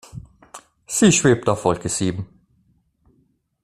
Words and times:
Sie 0.87 1.11
schwebt 1.11 1.47
auf 1.47 1.63
Wolke 1.63 1.87
sieben. 1.87 2.25